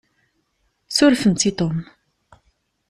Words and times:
Surfemt 0.95 1.43
i 1.49 1.53
Tom. 1.59 1.75